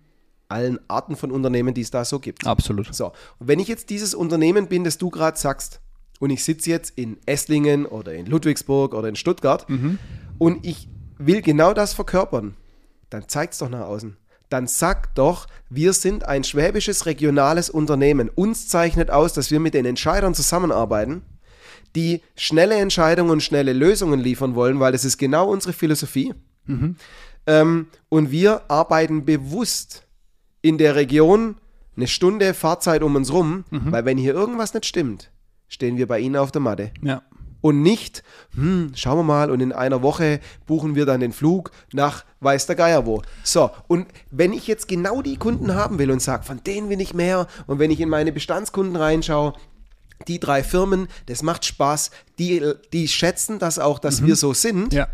allen 0.48 0.78
Arten 0.88 1.16
von 1.16 1.30
Unternehmen, 1.30 1.74
die 1.74 1.80
es 1.80 1.90
da 1.90 2.04
so 2.04 2.18
gibt. 2.18 2.46
Absolut. 2.46 2.94
So, 2.94 3.06
und 3.38 3.48
wenn 3.48 3.58
ich 3.58 3.68
jetzt 3.68 3.90
dieses 3.90 4.14
Unternehmen 4.14 4.68
bin, 4.68 4.84
das 4.84 4.98
du 4.98 5.10
gerade 5.10 5.38
sagst, 5.38 5.80
und 6.24 6.30
ich 6.30 6.42
sitze 6.42 6.70
jetzt 6.70 6.94
in 6.96 7.18
Esslingen 7.26 7.84
oder 7.84 8.14
in 8.14 8.24
Ludwigsburg 8.24 8.94
oder 8.94 9.10
in 9.10 9.14
Stuttgart 9.14 9.68
mhm. 9.68 9.98
und 10.38 10.64
ich 10.64 10.88
will 11.18 11.42
genau 11.42 11.74
das 11.74 11.92
verkörpern, 11.92 12.54
dann 13.10 13.28
zeigt 13.28 13.52
es 13.52 13.58
doch 13.58 13.68
nach 13.68 13.82
außen. 13.82 14.16
Dann 14.48 14.66
sag 14.66 15.14
doch, 15.16 15.46
wir 15.68 15.92
sind 15.92 16.24
ein 16.24 16.42
schwäbisches 16.42 17.04
regionales 17.04 17.68
Unternehmen. 17.68 18.30
Uns 18.30 18.68
zeichnet 18.68 19.10
aus, 19.10 19.34
dass 19.34 19.50
wir 19.50 19.60
mit 19.60 19.74
den 19.74 19.84
Entscheidern 19.84 20.32
zusammenarbeiten, 20.32 21.20
die 21.94 22.22
schnelle 22.36 22.76
Entscheidungen 22.76 23.30
und 23.30 23.42
schnelle 23.42 23.74
Lösungen 23.74 24.18
liefern 24.18 24.54
wollen, 24.54 24.80
weil 24.80 24.92
das 24.92 25.04
ist 25.04 25.18
genau 25.18 25.50
unsere 25.50 25.74
Philosophie. 25.74 26.32
Mhm. 26.64 26.96
Ähm, 27.46 27.88
und 28.08 28.30
wir 28.30 28.62
arbeiten 28.68 29.26
bewusst 29.26 30.06
in 30.62 30.78
der 30.78 30.94
Region 30.94 31.56
eine 31.96 32.06
Stunde 32.06 32.54
Fahrzeit 32.54 33.02
um 33.02 33.14
uns 33.14 33.30
rum, 33.30 33.64
mhm. 33.70 33.92
weil 33.92 34.06
wenn 34.06 34.16
hier 34.16 34.32
irgendwas 34.32 34.72
nicht 34.72 34.86
stimmt, 34.86 35.30
stehen 35.74 35.98
wir 35.98 36.06
bei 36.06 36.20
Ihnen 36.20 36.36
auf 36.36 36.52
der 36.52 36.62
Matte. 36.62 36.90
Ja. 37.02 37.22
Und 37.60 37.82
nicht, 37.82 38.22
hm, 38.54 38.92
schauen 38.94 39.18
wir 39.18 39.22
mal, 39.22 39.50
und 39.50 39.60
in 39.60 39.72
einer 39.72 40.02
Woche 40.02 40.40
buchen 40.66 40.94
wir 40.94 41.06
dann 41.06 41.20
den 41.20 41.32
Flug 41.32 41.70
nach 41.92 42.24
weiß 42.40 42.66
der 42.66 42.76
Geier 42.76 43.06
wo. 43.06 43.22
So, 43.42 43.70
und 43.88 44.06
wenn 44.30 44.52
ich 44.52 44.66
jetzt 44.66 44.86
genau 44.86 45.22
die 45.22 45.36
Kunden 45.36 45.74
haben 45.74 45.98
will 45.98 46.10
und 46.10 46.20
sage, 46.20 46.44
von 46.44 46.62
denen 46.62 46.90
will 46.90 47.00
ich 47.00 47.14
mehr, 47.14 47.46
und 47.66 47.78
wenn 47.78 47.90
ich 47.90 48.00
in 48.00 48.10
meine 48.10 48.32
Bestandskunden 48.32 48.96
reinschaue, 48.96 49.54
die 50.28 50.38
drei 50.38 50.62
Firmen, 50.62 51.08
das 51.26 51.42
macht 51.42 51.64
Spaß, 51.64 52.10
die, 52.38 52.62
die 52.92 53.08
schätzen 53.08 53.58
das 53.58 53.78
auch, 53.78 53.98
dass 53.98 54.20
mhm. 54.20 54.26
wir 54.26 54.36
so 54.36 54.52
sind. 54.52 54.92
Ja. 54.92 55.08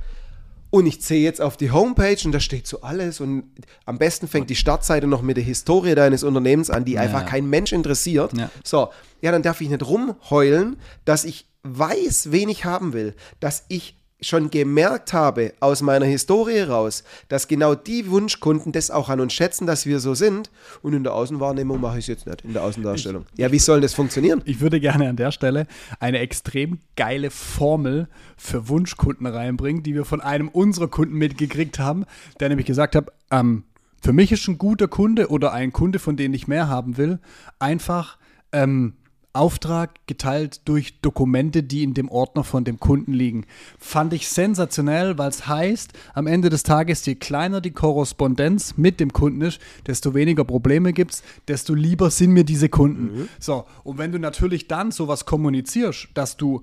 Und 0.71 0.87
ich 0.87 1.01
zähle 1.01 1.21
jetzt 1.21 1.41
auf 1.41 1.57
die 1.57 1.73
Homepage 1.73 2.19
und 2.25 2.33
da 2.33 2.41
steht 2.41 2.67
so 2.67 2.81
alles. 2.83 3.21
Und 3.21 3.45
am 3.87 3.99
besten 3.99 4.29
fängt 4.29 4.51
die 4.51 4.57
Startseite 4.57 5.07
noch 5.07 5.21
mit 5.21 5.37
der 5.37 5.45
Historie 5.45 5.95
deines 5.95 6.23
Unternehmens 6.23 6.71
an, 6.71 6.85
die 6.85 6.93
ja, 6.93 7.01
einfach 7.01 7.27
kein 7.27 7.49
Mensch 7.49 7.73
interessiert. 7.73 8.33
Ja. 8.37 8.51
So, 8.63 8.91
ja, 9.21 9.33
dann 9.33 9.43
darf 9.43 9.61
ich 9.61 9.69
nicht 9.69 9.85
rumheulen, 9.85 10.77
dass 11.05 11.25
ich 11.25 11.47
weiß, 11.65 12.31
wen 12.31 12.49
ich 12.49 12.65
haben 12.65 12.93
will, 12.93 13.15
dass 13.41 13.65
ich 13.69 14.00
schon 14.21 14.51
gemerkt 14.51 15.13
habe 15.13 15.55
aus 15.61 15.83
meiner 15.83 16.07
Historie 16.07 16.61
raus, 16.61 17.05
dass 17.29 17.49
genau 17.49 17.75
die 17.75 18.11
Wunschkunden 18.11 18.73
das 18.73 18.91
auch 18.91 19.09
an 19.09 19.21
uns 19.21 19.33
schätzen, 19.33 19.67
dass 19.67 19.87
wir 19.87 20.01
so 20.01 20.15
sind. 20.15 20.51
Und 20.83 20.93
in 20.93 21.05
der 21.05 21.15
Außenwahrnehmung 21.15 21.81
mache 21.81 21.99
ich 21.99 22.05
es 22.05 22.09
jetzt 22.09 22.27
nicht, 22.27 22.43
in 22.43 22.53
der 22.53 22.63
Außendarstellung. 22.63 23.25
Ich, 23.33 23.39
ja, 23.39 23.53
wie 23.53 23.59
soll 23.59 23.81
das 23.81 23.95
funktionieren? 23.95 24.43
Ich 24.45 24.61
würde 24.61 24.81
gerne 24.81 25.09
an 25.09 25.17
der 25.17 25.33
Stelle 25.33 25.67
eine 25.99 26.19
extrem 26.19 26.79
geile 26.97 27.31
Formel 27.31 28.09
für 28.37 28.69
Wunschkunden 28.69 29.27
reinbringen, 29.27 29.83
die 29.83 29.95
wir 29.95 30.05
von 30.05 30.21
einem 30.21 30.49
unserer 30.49 30.89
Kunden 30.89 31.15
mitgekriegt 31.15 31.79
haben, 31.79 32.05
der 32.41 32.49
nämlich 32.49 32.67
gesagt 32.67 32.95
hat, 32.95 33.11
ähm, 33.31 33.65
für 34.03 34.13
mich 34.13 34.33
ist 34.33 34.49
ein 34.49 34.59
guter 34.59 34.89
Kunde 34.89 35.29
oder 35.29 35.53
ein 35.53 35.73
Kunde, 35.73 35.99
von 35.99 36.17
dem 36.17 36.33
ich 36.33 36.49
mehr 36.49 36.69
haben 36.69 36.97
will, 36.97 37.19
einfach 37.59 38.17
ähm, 38.53 38.95
Auftrag 39.33 40.07
geteilt 40.07 40.63
durch 40.65 41.01
Dokumente, 41.01 41.63
die 41.63 41.83
in 41.83 41.95
dem 41.95 42.09
Ordner 42.09 42.43
von 42.43 42.65
dem 42.65 42.81
Kunden 42.81 43.13
liegen. 43.13 43.47
Fand 43.79 44.13
ich 44.13 44.29
sensationell, 44.29 45.19
weil 45.19 45.29
es 45.29 45.47
heißt, 45.47 45.93
am 46.15 46.27
Ende 46.27 46.49
des 46.49 46.65
Tages, 46.65 47.07
je 47.07 47.15
kleiner 47.15 47.61
die 47.61 47.71
Korrespondenz 47.71 48.77
mit 48.77 48.99
dem 48.99 49.13
Kunden 49.13 49.43
ist, 49.43 49.61
desto 49.87 50.15
weniger 50.15 50.45
Probleme 50.45 50.93
gibt 50.93 51.13
es, 51.13 51.23
desto 51.47 51.75
lieber 51.75 52.11
sind 52.11 52.33
mir 52.33 52.45
diese 52.45 52.69
Kunden. 52.69 53.21
Mhm. 53.21 53.29
So, 53.39 53.67
und 53.85 53.99
wenn 53.99 54.11
du 54.11 54.19
natürlich 54.19 54.67
dann 54.67 54.91
sowas 54.91 55.27
kommunizierst, 55.27 56.09
dass 56.15 56.37
du 56.37 56.63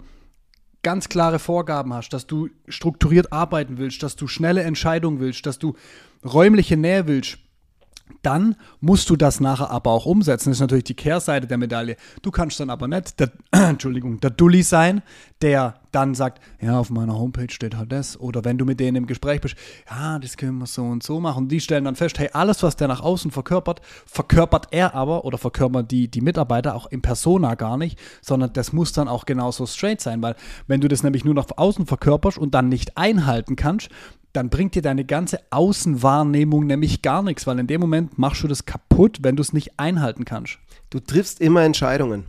ganz 0.84 1.10
klare 1.10 1.40
Vorgaben 1.40 1.94
hast, 1.94 2.10
dass 2.10 2.28
du 2.28 2.50
strukturiert 2.68 3.32
arbeiten 3.32 3.78
willst, 3.78 4.04
dass 4.04 4.16
du 4.16 4.28
schnelle 4.28 4.64
Entscheidungen 4.64 5.20
willst, 5.20 5.46
dass 5.46 5.60
du 5.60 5.74
räumliche 6.24 6.78
Nähe 6.78 7.08
willst, 7.08 7.40
dann 8.22 8.56
musst 8.82 9.10
du 9.10 9.16
das 9.16 9.40
nachher 9.40 9.72
aber 9.72 9.92
auch 9.92 10.06
umsetzen. 10.06 10.50
Das 10.50 10.58
ist 10.58 10.62
natürlich 10.62 10.84
die 10.86 10.96
Kehrseite 10.96 11.48
der 11.48 11.58
Medaille. 11.58 11.96
Du 12.22 12.32
kannst 12.32 12.60
dann 12.60 12.70
aber 12.70 12.88
nicht 12.88 13.20
der, 13.20 13.32
Entschuldigung, 13.52 14.20
der 14.20 14.32
Dulli 14.32 14.64
sein, 14.64 15.02
der 15.42 15.76
dann 15.92 16.14
sagt, 16.14 16.42
ja, 16.62 16.80
auf 16.80 16.90
meiner 16.90 17.18
Homepage 17.18 17.52
steht 17.52 17.76
halt 17.76 17.92
das. 17.92 18.20
Oder 18.20 18.44
wenn 18.44 18.58
du 18.58 18.66
mit 18.66 18.80
denen 18.80 18.98
im 18.98 19.08
Gespräch 19.08 19.42
bist, 19.42 19.56
ja, 19.90 20.20
das 20.20 20.38
können 20.38 20.58
wir 20.58 20.66
so 20.66 20.84
und 20.84 21.04
so 21.04 21.20
machen. 21.20 21.44
Und 21.44 21.52
die 21.52 21.62
stellen 21.62 21.86
dann 21.86 21.96
fest, 21.96 22.20
hey, 22.20 22.30
alles, 22.34 22.64
was 22.64 22.76
der 22.76 22.88
nach 22.88 23.02
außen 23.02 23.32
verkörpert, 23.32 23.82
verkörpert 24.06 24.68
er 24.72 24.94
aber 24.94 25.26
oder 25.26 25.38
verkörpern 25.38 25.88
die, 25.88 26.08
die 26.08 26.22
Mitarbeiter 26.22 26.76
auch 26.76 26.88
in 26.88 27.02
Persona 27.02 27.56
gar 27.56 27.78
nicht, 27.78 27.98
sondern 28.22 28.54
das 28.54 28.74
muss 28.74 28.94
dann 28.94 29.08
auch 29.08 29.26
genauso 29.26 29.66
straight 29.66 30.02
sein, 30.02 30.22
weil 30.22 30.36
wenn 30.68 30.82
du 30.82 30.88
das 30.88 31.04
nämlich 31.04 31.24
nur 31.24 31.34
nach 31.34 31.46
außen 31.56 31.86
verkörperst 31.86 32.38
und 32.38 32.54
dann 32.54 32.70
nicht 32.70 32.98
einhalten 32.98 33.56
kannst, 33.56 33.90
dann 34.38 34.50
bringt 34.50 34.76
dir 34.76 34.84
deine 34.84 35.04
ganze 35.04 35.40
Außenwahrnehmung 35.50 36.68
nämlich 36.68 37.02
gar 37.02 37.24
nichts, 37.24 37.48
weil 37.48 37.58
in 37.58 37.66
dem 37.66 37.82
Moment 37.82 38.20
machst 38.20 38.44
du 38.44 38.48
das 38.48 38.66
kaputt, 38.66 39.18
wenn 39.22 39.36
du 39.36 39.42
es 39.42 39.52
nicht 39.52 39.80
einhalten 39.80 40.26
kannst. 40.26 40.60
Du 40.92 41.00
triffst 41.00 41.42
immer 41.42 41.64
Entscheidungen. 41.64 42.26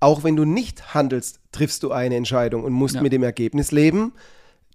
Auch 0.00 0.22
wenn 0.22 0.36
du 0.36 0.44
nicht 0.44 0.92
handelst, 0.92 1.40
triffst 1.50 1.82
du 1.82 1.92
eine 1.92 2.16
Entscheidung 2.16 2.62
und 2.62 2.74
musst 2.74 2.96
ja. 2.96 3.00
mit 3.00 3.14
dem 3.14 3.22
Ergebnis 3.22 3.72
leben, 3.72 4.12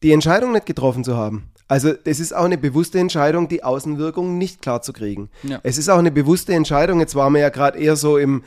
die 0.01 0.11
Entscheidung 0.11 0.51
nicht 0.51 0.65
getroffen 0.65 1.03
zu 1.03 1.15
haben. 1.15 1.51
Also 1.67 1.93
es 2.03 2.19
ist 2.19 2.35
auch 2.35 2.45
eine 2.45 2.57
bewusste 2.57 2.97
Entscheidung, 2.97 3.47
die 3.47 3.63
Außenwirkung 3.63 4.39
nicht 4.39 4.63
klar 4.63 4.81
zu 4.81 4.91
kriegen. 4.91 5.29
Ja. 5.43 5.59
Es 5.61 5.77
ist 5.77 5.87
auch 5.87 5.99
eine 5.99 6.11
bewusste 6.11 6.55
Entscheidung, 6.55 6.99
jetzt 6.99 7.13
waren 7.13 7.33
wir 7.33 7.41
ja 7.41 7.49
gerade 7.49 7.77
eher 7.77 7.95
so 7.95 8.17
im, 8.17 8.43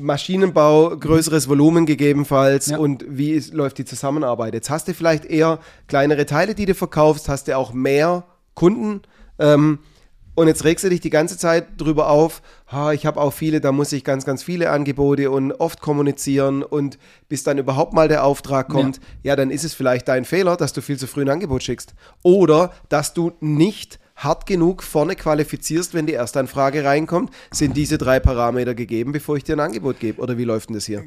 Maschinenbau, 0.00 0.96
größeres 0.96 1.48
Volumen 1.48 1.86
gegebenenfalls 1.86 2.66
ja. 2.66 2.78
und 2.78 3.04
wie 3.08 3.32
ist, 3.32 3.54
läuft 3.54 3.78
die 3.78 3.84
Zusammenarbeit. 3.84 4.54
Jetzt 4.54 4.70
hast 4.70 4.88
du 4.88 4.94
vielleicht 4.94 5.24
eher 5.24 5.58
kleinere 5.86 6.26
Teile, 6.26 6.54
die 6.54 6.66
du 6.66 6.74
verkaufst, 6.74 7.28
hast 7.28 7.48
du 7.48 7.56
auch 7.56 7.72
mehr 7.72 8.24
Kunden 8.54 9.02
ähm, 9.38 9.78
und 10.40 10.46
jetzt 10.46 10.64
regst 10.64 10.84
du 10.84 10.88
dich 10.88 11.00
die 11.00 11.10
ganze 11.10 11.36
Zeit 11.36 11.66
drüber 11.76 12.08
auf, 12.08 12.40
ha, 12.72 12.92
ich 12.92 13.04
habe 13.04 13.20
auch 13.20 13.32
viele, 13.32 13.60
da 13.60 13.72
muss 13.72 13.92
ich 13.92 14.04
ganz, 14.04 14.24
ganz 14.24 14.42
viele 14.42 14.70
Angebote 14.70 15.30
und 15.30 15.52
oft 15.52 15.82
kommunizieren 15.82 16.62
und 16.62 16.98
bis 17.28 17.42
dann 17.42 17.58
überhaupt 17.58 17.92
mal 17.92 18.08
der 18.08 18.24
Auftrag 18.24 18.68
kommt, 18.68 18.96
ja, 19.22 19.30
ja 19.30 19.36
dann 19.36 19.50
ist 19.50 19.64
es 19.64 19.74
vielleicht 19.74 20.08
dein 20.08 20.24
Fehler, 20.24 20.56
dass 20.56 20.72
du 20.72 20.80
viel 20.80 20.98
zu 20.98 21.06
früh 21.06 21.22
ein 21.22 21.28
Angebot 21.28 21.62
schickst 21.62 21.94
oder 22.22 22.72
dass 22.88 23.12
du 23.12 23.32
nicht 23.40 23.98
hart 24.20 24.46
genug 24.46 24.82
vorne 24.82 25.16
qualifizierst, 25.16 25.94
wenn 25.94 26.06
die 26.06 26.12
Erstanfrage 26.12 26.84
reinkommt, 26.84 27.30
sind 27.50 27.76
diese 27.76 27.98
drei 27.98 28.20
Parameter 28.20 28.74
gegeben, 28.74 29.12
bevor 29.12 29.36
ich 29.36 29.44
dir 29.44 29.56
ein 29.56 29.60
Angebot 29.60 29.98
gebe? 29.98 30.20
Oder 30.20 30.38
wie 30.38 30.44
läuft 30.44 30.68
denn 30.68 30.74
das 30.74 30.86
hier? 30.86 31.04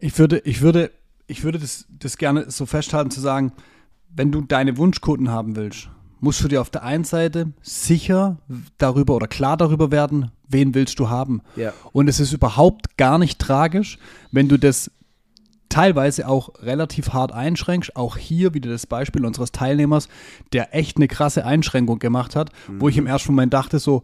Ich 0.00 0.18
würde, 0.18 0.38
ich 0.40 0.60
würde, 0.60 0.90
ich 1.26 1.44
würde 1.44 1.58
das, 1.58 1.86
das 1.88 2.18
gerne 2.18 2.50
so 2.50 2.66
festhalten 2.66 3.10
zu 3.10 3.20
sagen, 3.20 3.52
wenn 4.14 4.32
du 4.32 4.40
deine 4.40 4.76
Wunschkunden 4.76 5.30
haben 5.30 5.54
willst, 5.56 5.88
musst 6.20 6.42
du 6.42 6.48
dir 6.48 6.60
auf 6.60 6.70
der 6.70 6.82
einen 6.82 7.04
Seite 7.04 7.52
sicher 7.62 8.38
darüber 8.76 9.14
oder 9.14 9.28
klar 9.28 9.56
darüber 9.56 9.92
werden, 9.92 10.32
wen 10.48 10.74
willst 10.74 10.98
du 10.98 11.08
haben. 11.08 11.42
Ja. 11.54 11.72
Und 11.92 12.08
es 12.08 12.18
ist 12.18 12.32
überhaupt 12.32 12.96
gar 12.96 13.18
nicht 13.18 13.38
tragisch, 13.38 13.98
wenn 14.32 14.48
du 14.48 14.58
das 14.58 14.90
teilweise 15.68 16.28
auch 16.28 16.50
relativ 16.60 17.12
hart 17.12 17.32
einschränkst. 17.32 17.96
Auch 17.96 18.16
hier 18.16 18.54
wieder 18.54 18.70
das 18.70 18.86
Beispiel 18.86 19.24
unseres 19.24 19.52
Teilnehmers, 19.52 20.08
der 20.52 20.74
echt 20.74 20.96
eine 20.96 21.08
krasse 21.08 21.44
Einschränkung 21.44 21.98
gemacht 21.98 22.36
hat, 22.36 22.50
mhm. 22.68 22.80
wo 22.80 22.88
ich 22.88 22.96
im 22.96 23.04
mhm. 23.04 23.10
ersten 23.10 23.32
Moment 23.32 23.54
dachte 23.54 23.78
so, 23.78 24.02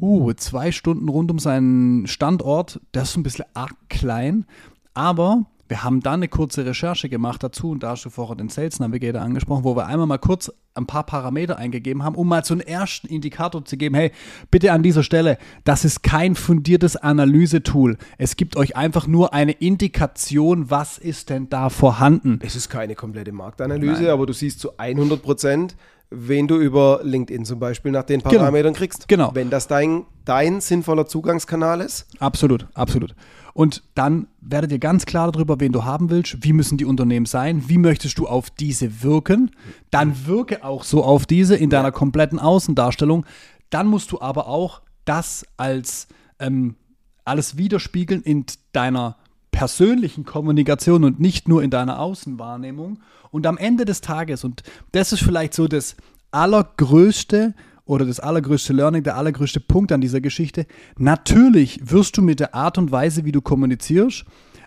uh, 0.00 0.32
zwei 0.34 0.72
Stunden 0.72 1.08
rund 1.08 1.30
um 1.30 1.38
seinen 1.38 2.06
Standort, 2.06 2.80
das 2.92 3.10
ist 3.10 3.16
ein 3.16 3.22
bisschen 3.22 3.44
arg 3.54 3.74
klein. 3.88 4.46
Aber 4.94 5.46
wir 5.72 5.82
haben 5.82 6.00
dann 6.00 6.16
eine 6.16 6.28
kurze 6.28 6.66
Recherche 6.66 7.08
gemacht 7.08 7.42
dazu 7.42 7.70
und 7.70 7.82
da 7.82 7.92
hast 7.92 8.04
du 8.04 8.10
vorher 8.10 8.36
den 8.36 8.50
Sales 8.50 8.78
Navigator 8.78 9.22
angesprochen, 9.22 9.64
wo 9.64 9.74
wir 9.74 9.86
einmal 9.86 10.06
mal 10.06 10.18
kurz 10.18 10.52
ein 10.74 10.84
paar 10.84 11.06
Parameter 11.06 11.56
eingegeben 11.56 12.04
haben, 12.04 12.14
um 12.14 12.28
mal 12.28 12.44
so 12.44 12.52
einen 12.52 12.60
ersten 12.60 13.06
Indikator 13.06 13.64
zu 13.64 13.78
geben. 13.78 13.94
Hey, 13.94 14.12
bitte 14.50 14.70
an 14.72 14.82
dieser 14.82 15.02
Stelle, 15.02 15.38
das 15.64 15.86
ist 15.86 16.02
kein 16.02 16.34
fundiertes 16.34 16.96
Analysetool. 16.96 17.96
Es 18.18 18.36
gibt 18.36 18.56
euch 18.56 18.76
einfach 18.76 19.06
nur 19.06 19.32
eine 19.32 19.52
Indikation, 19.52 20.70
was 20.70 20.98
ist 20.98 21.30
denn 21.30 21.48
da 21.48 21.70
vorhanden. 21.70 22.38
Es 22.42 22.54
ist 22.54 22.68
keine 22.68 22.94
komplette 22.94 23.32
Marktanalyse, 23.32 24.02
Nein. 24.02 24.10
aber 24.10 24.26
du 24.26 24.34
siehst 24.34 24.60
zu 24.60 24.76
100 24.76 25.22
Prozent, 25.22 25.74
wen 26.10 26.48
du 26.48 26.58
über 26.58 27.00
LinkedIn 27.02 27.46
zum 27.46 27.58
Beispiel 27.58 27.92
nach 27.92 28.04
den 28.04 28.20
genau. 28.20 28.36
Parametern 28.36 28.74
genau. 28.74 28.78
kriegst. 28.78 29.08
Genau. 29.08 29.30
Wenn 29.32 29.48
das 29.48 29.68
dein, 29.68 30.04
dein 30.26 30.60
sinnvoller 30.60 31.06
Zugangskanal 31.06 31.80
ist. 31.80 32.06
Absolut, 32.18 32.66
absolut. 32.74 33.14
Und 33.54 33.82
dann 33.94 34.28
werdet 34.40 34.72
ihr 34.72 34.78
ganz 34.78 35.04
klar 35.04 35.30
darüber, 35.30 35.60
wen 35.60 35.72
du 35.72 35.84
haben 35.84 36.10
willst, 36.10 36.42
wie 36.42 36.52
müssen 36.52 36.78
die 36.78 36.84
Unternehmen 36.84 37.26
sein, 37.26 37.68
wie 37.68 37.78
möchtest 37.78 38.18
du 38.18 38.26
auf 38.26 38.50
diese 38.50 39.02
wirken. 39.02 39.50
Dann 39.90 40.26
wirke 40.26 40.64
auch 40.64 40.84
so 40.84 41.04
auf 41.04 41.26
diese 41.26 41.56
in 41.56 41.70
deiner 41.70 41.92
kompletten 41.92 42.38
Außendarstellung. 42.38 43.26
Dann 43.70 43.86
musst 43.86 44.12
du 44.12 44.20
aber 44.20 44.46
auch 44.48 44.82
das 45.04 45.44
als 45.56 46.08
ähm, 46.38 46.76
alles 47.24 47.56
widerspiegeln 47.56 48.22
in 48.22 48.46
deiner 48.72 49.16
persönlichen 49.50 50.24
Kommunikation 50.24 51.04
und 51.04 51.20
nicht 51.20 51.46
nur 51.46 51.62
in 51.62 51.70
deiner 51.70 52.00
Außenwahrnehmung. 52.00 53.00
Und 53.30 53.46
am 53.46 53.58
Ende 53.58 53.84
des 53.84 54.00
Tages, 54.00 54.44
und 54.44 54.62
das 54.92 55.12
ist 55.12 55.22
vielleicht 55.22 55.54
so 55.54 55.68
das 55.68 55.96
allergrößte 56.30 57.54
oder 57.84 58.04
das 58.04 58.20
allergrößte 58.20 58.72
Learning, 58.72 59.02
der 59.02 59.16
allergrößte 59.16 59.60
Punkt 59.60 59.92
an 59.92 60.00
dieser 60.00 60.20
Geschichte. 60.20 60.66
Natürlich 60.98 61.80
wirst 61.82 62.16
du 62.16 62.22
mit 62.22 62.40
der 62.40 62.54
Art 62.54 62.78
und 62.78 62.92
Weise, 62.92 63.24
wie 63.24 63.32
du 63.32 63.40
kommunizierst, 63.40 64.24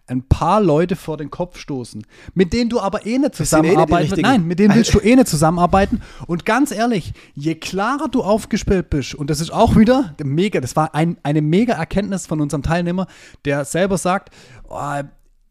ein 0.07 0.23
paar 0.23 0.61
Leute 0.61 0.95
vor 0.95 1.17
den 1.17 1.31
Kopf 1.31 1.57
stoßen, 1.57 2.05
mit 2.33 2.53
denen 2.53 2.69
du 2.69 2.79
aber 2.79 3.05
eh 3.05 3.17
nicht 3.17 3.29
eh 3.29 3.31
zusammenarbeiten. 3.31 4.19
Eh 4.19 4.21
Nein, 4.21 4.45
mit 4.45 4.59
denen 4.59 4.75
willst 4.75 4.93
du 4.93 4.99
eh 5.03 5.15
nicht 5.15 5.27
zusammenarbeiten. 5.27 6.01
Und 6.27 6.45
ganz 6.45 6.71
ehrlich, 6.71 7.13
je 7.33 7.55
klarer 7.55 8.07
du 8.07 8.21
aufgespielt 8.21 8.89
bist, 8.89 9.15
und 9.15 9.29
das 9.29 9.41
ist 9.41 9.51
auch 9.51 9.75
wieder 9.75 10.15
mega, 10.23 10.61
das 10.61 10.75
war 10.75 10.93
ein, 10.93 11.17
eine 11.23 11.41
mega 11.41 11.73
Erkenntnis 11.73 12.27
von 12.27 12.39
unserem 12.39 12.61
Teilnehmer, 12.61 13.07
der 13.45 13.65
selber 13.65 13.97
sagt, 13.97 14.29
oh, 14.69 15.01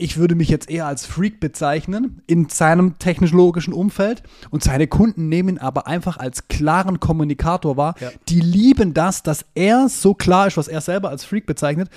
ich 0.04 0.18
würde 0.18 0.34
mich 0.34 0.50
jetzt 0.50 0.68
eher 0.68 0.84
als 0.84 1.06
Freak 1.06 1.40
bezeichnen 1.40 2.20
in 2.26 2.50
seinem 2.50 2.98
technologischen 2.98 3.72
Umfeld 3.72 4.22
und 4.50 4.62
seine 4.62 4.86
Kunden 4.86 5.30
nehmen 5.30 5.56
ihn 5.56 5.58
aber 5.58 5.86
einfach 5.86 6.18
als 6.18 6.46
klaren 6.48 7.00
Kommunikator 7.00 7.78
wahr. 7.78 7.94
Ja. 8.00 8.10
Die 8.28 8.42
lieben 8.42 8.92
das, 8.92 9.22
dass 9.22 9.46
er 9.54 9.88
so 9.88 10.12
klar 10.12 10.46
ist, 10.46 10.58
was 10.58 10.68
er 10.68 10.82
selber 10.82 11.08
als 11.08 11.24
Freak 11.24 11.46
bezeichnet. 11.46 11.88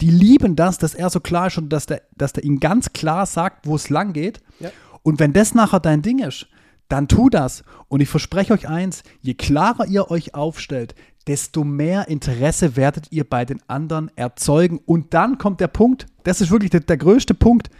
Die 0.00 0.12
lieben 0.12 0.54
das, 0.54 0.78
dass 0.78 0.94
er 0.94 1.10
so 1.10 1.18
klar 1.18 1.48
ist 1.48 1.58
und 1.58 1.70
dass 1.70 1.86
der, 1.86 2.02
dass 2.16 2.32
der 2.32 2.44
ihnen 2.44 2.60
ganz 2.60 2.92
klar 2.92 3.26
sagt, 3.26 3.66
wo 3.66 3.74
es 3.74 3.90
lang 3.90 4.12
geht. 4.12 4.40
Ja. 4.60 4.70
Und 5.02 5.18
wenn 5.18 5.32
das 5.32 5.52
nachher 5.52 5.80
dein 5.80 6.02
Ding 6.02 6.20
ist, 6.20 6.46
dann 6.88 7.08
tu 7.08 7.28
das. 7.28 7.64
Und 7.88 8.00
ich 8.00 8.08
verspreche 8.08 8.52
euch 8.52 8.68
eins, 8.68 9.02
je 9.20 9.34
klarer 9.34 9.86
ihr 9.86 10.10
euch 10.10 10.34
aufstellt, 10.34 10.94
desto 11.26 11.64
mehr 11.64 12.08
Interesse 12.08 12.76
werdet 12.76 13.10
ihr 13.10 13.24
bei 13.24 13.44
den 13.44 13.60
anderen 13.68 14.10
erzeugen. 14.16 14.80
Und 14.86 15.14
dann 15.14 15.38
kommt 15.38 15.60
der 15.60 15.68
Punkt, 15.68 16.06
das 16.24 16.40
ist 16.40 16.50
wirklich 16.50 16.70
der, 16.70 16.80
der 16.80 16.96
größte 16.96 17.34
Punkt, 17.34 17.70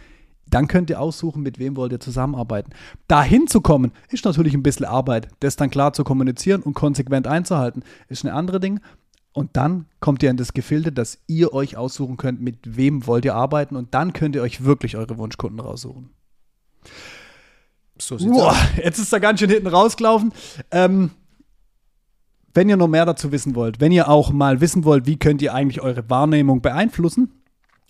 dann 0.49 0.67
könnt 0.67 0.89
ihr 0.89 1.01
aussuchen, 1.01 1.43
mit 1.43 1.59
wem 1.59 1.75
wollt 1.75 1.91
ihr 1.91 1.99
zusammenarbeiten. 1.99 2.71
Dahin 3.07 3.47
zu 3.47 3.61
kommen, 3.61 3.91
ist 4.09 4.25
natürlich 4.25 4.53
ein 4.53 4.63
bisschen 4.63 4.85
Arbeit. 4.85 5.27
Das 5.41 5.57
dann 5.57 5.69
klar 5.69 5.93
zu 5.93 6.03
kommunizieren 6.03 6.61
und 6.61 6.73
konsequent 6.73 7.27
einzuhalten, 7.27 7.83
ist 8.07 8.25
eine 8.25 8.33
andere 8.33 8.59
Ding. 8.59 8.79
Und 9.33 9.55
dann 9.55 9.85
kommt 9.99 10.23
ihr 10.23 10.31
in 10.31 10.37
das 10.37 10.53
Gefilde, 10.53 10.91
dass 10.91 11.19
ihr 11.27 11.53
euch 11.53 11.77
aussuchen 11.77 12.17
könnt, 12.17 12.41
mit 12.41 12.77
wem 12.77 13.05
wollt 13.05 13.25
ihr 13.25 13.35
arbeiten. 13.35 13.75
Und 13.75 13.93
dann 13.93 14.13
könnt 14.13 14.35
ihr 14.35 14.41
euch 14.41 14.63
wirklich 14.63 14.97
eure 14.97 15.17
Wunschkunden 15.17 15.59
raussuchen. 15.59 16.09
So 17.99 18.17
sieht's 18.17 18.31
Boah, 18.31 18.51
aus. 18.51 18.57
Jetzt 18.83 18.99
ist 18.99 19.13
er 19.13 19.19
ganz 19.19 19.39
schön 19.39 19.49
hinten 19.49 19.67
rausgelaufen. 19.67 20.33
Ähm, 20.71 21.11
wenn 22.53 22.69
ihr 22.69 22.77
noch 22.77 22.87
mehr 22.87 23.05
dazu 23.05 23.31
wissen 23.31 23.55
wollt, 23.55 23.79
wenn 23.79 23.91
ihr 23.91 24.09
auch 24.09 24.31
mal 24.31 24.61
wissen 24.61 24.83
wollt, 24.83 25.05
wie 25.05 25.17
könnt 25.17 25.41
ihr 25.41 25.53
eigentlich 25.53 25.81
eure 25.81 26.09
Wahrnehmung 26.09 26.61
beeinflussen, 26.61 27.31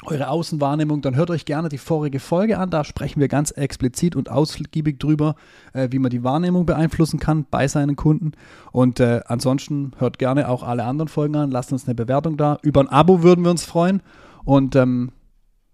eure 0.06 0.30
Außenwahrnehmung, 0.30 1.02
dann 1.02 1.16
hört 1.16 1.32
euch 1.32 1.46
gerne 1.46 1.70
die 1.70 1.78
vorige 1.78 2.20
Folge 2.20 2.60
an. 2.60 2.70
Da 2.70 2.84
sprechen 2.84 3.20
wir 3.20 3.28
ganz 3.30 3.52
explizit 3.52 4.16
und 4.16 4.30
ausgiebig 4.30 5.00
drüber, 5.00 5.36
äh, 5.74 5.88
wie 5.92 6.00
man 6.00 6.12
die 6.12 6.24
Wahrnehmung 6.24 6.66
beeinflussen 6.66 7.20
kann 7.20 7.46
bei 7.50 7.68
seinen 7.68 7.96
Kunden. 7.96 8.34
Und 8.72 9.00
äh, 9.00 9.22
ansonsten 9.26 9.92
hört 9.98 10.20
gerne 10.20 10.50
auch 10.50 10.64
alle 10.64 10.84
anderen 10.84 11.08
Folgen 11.08 11.36
an. 11.36 11.52
Lasst 11.52 11.72
uns 11.72 11.86
eine 11.86 11.96
Bewertung 11.96 12.38
da. 12.38 12.60
Über 12.62 12.82
ein 12.82 12.90
Abo 12.90 13.24
würden 13.24 13.44
wir 13.44 13.52
uns 13.52 13.66
freuen. 13.66 14.02
Und 14.46 14.76
ähm, 14.76 15.12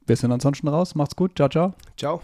wir 0.06 0.16
sind 0.16 0.32
ansonsten 0.32 0.68
raus. 0.68 0.96
Macht's 0.96 1.16
gut. 1.16 1.34
Ciao, 1.36 1.50
ciao. 1.50 1.74
Ciao. 1.98 2.22